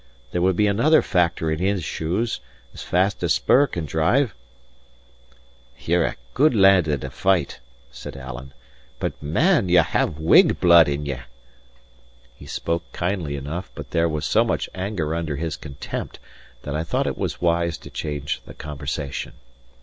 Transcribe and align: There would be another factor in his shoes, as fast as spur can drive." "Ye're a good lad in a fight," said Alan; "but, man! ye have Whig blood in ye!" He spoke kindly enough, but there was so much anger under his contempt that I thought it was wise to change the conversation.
There 0.31 0.41
would 0.41 0.55
be 0.55 0.65
another 0.65 1.03
factor 1.03 1.51
in 1.51 1.59
his 1.59 1.83
shoes, 1.83 2.39
as 2.73 2.81
fast 2.81 3.21
as 3.21 3.35
spur 3.35 3.67
can 3.67 3.85
drive." 3.85 4.33
"Ye're 5.77 6.05
a 6.07 6.15
good 6.33 6.55
lad 6.55 6.87
in 6.87 7.05
a 7.05 7.11
fight," 7.11 7.59
said 7.91 8.17
Alan; 8.17 8.51
"but, 8.97 9.13
man! 9.21 9.69
ye 9.69 9.75
have 9.75 10.17
Whig 10.17 10.59
blood 10.59 10.87
in 10.89 11.05
ye!" 11.05 11.17
He 12.35 12.47
spoke 12.47 12.91
kindly 12.93 13.35
enough, 13.35 13.69
but 13.75 13.91
there 13.91 14.09
was 14.09 14.25
so 14.25 14.43
much 14.43 14.67
anger 14.73 15.13
under 15.13 15.35
his 15.35 15.55
contempt 15.55 16.17
that 16.63 16.75
I 16.75 16.83
thought 16.83 17.05
it 17.05 17.15
was 17.15 17.39
wise 17.39 17.77
to 17.77 17.91
change 17.91 18.41
the 18.47 18.55
conversation. 18.55 19.33